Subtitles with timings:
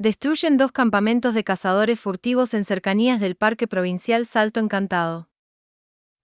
[0.00, 5.28] Destruyen dos campamentos de cazadores furtivos en cercanías del Parque Provincial Salto Encantado.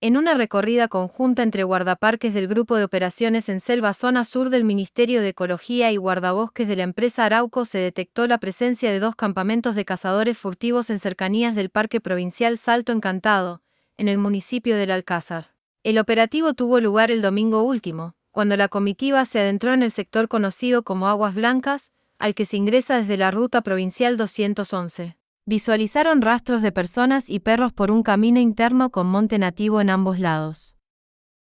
[0.01, 4.65] En una recorrida conjunta entre guardaparques del Grupo de Operaciones en Selva Zona Sur del
[4.65, 9.15] Ministerio de Ecología y guardabosques de la empresa Arauco se detectó la presencia de dos
[9.15, 13.61] campamentos de cazadores furtivos en cercanías del Parque Provincial Salto Encantado,
[13.99, 15.51] en el municipio del Alcázar.
[15.83, 20.29] El operativo tuvo lugar el domingo último, cuando la comitiva se adentró en el sector
[20.29, 25.17] conocido como Aguas Blancas, al que se ingresa desde la ruta provincial 211.
[25.45, 30.19] Visualizaron rastros de personas y perros por un camino interno con monte nativo en ambos
[30.19, 30.77] lados.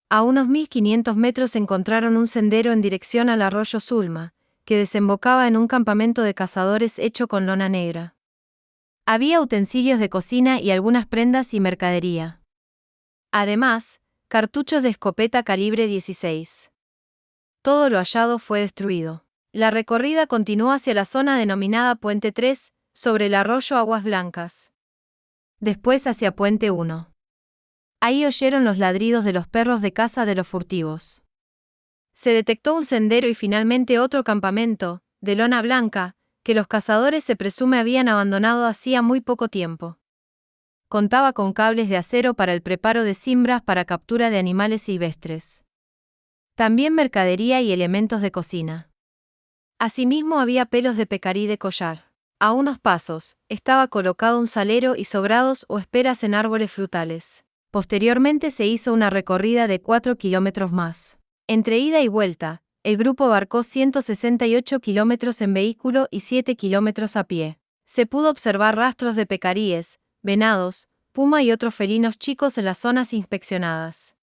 [0.09, 4.33] A unos 1500 metros encontraron un sendero en dirección al arroyo Zulma,
[4.65, 8.15] que desembocaba en un campamento de cazadores hecho con lona negra.
[9.05, 12.41] Había utensilios de cocina y algunas prendas y mercadería.
[13.31, 16.71] Además, cartuchos de escopeta calibre 16.
[17.63, 19.25] Todo lo hallado fue destruido.
[19.51, 24.71] La recorrida continuó hacia la zona denominada Puente 3, sobre el arroyo Aguas Blancas.
[25.59, 27.11] Después hacia Puente 1.
[27.99, 31.23] Ahí oyeron los ladridos de los perros de caza de los furtivos.
[32.13, 37.35] Se detectó un sendero y finalmente otro campamento, de lona blanca, que los cazadores se
[37.35, 39.97] presume habían abandonado hacía muy poco tiempo.
[40.89, 45.63] Contaba con cables de acero para el preparo de cimbras para captura de animales silvestres.
[46.53, 48.88] También mercadería y elementos de cocina.
[49.81, 52.11] Asimismo había pelos de pecarí de collar.
[52.37, 57.45] A unos pasos, estaba colocado un salero y sobrados o esperas en árboles frutales.
[57.71, 61.17] Posteriormente se hizo una recorrida de 4 kilómetros más.
[61.47, 67.23] Entre ida y vuelta, el grupo abarcó 168 kilómetros en vehículo y 7 kilómetros a
[67.23, 67.57] pie.
[67.85, 73.13] Se pudo observar rastros de pecaríes, venados, puma y otros felinos chicos en las zonas
[73.13, 74.13] inspeccionadas.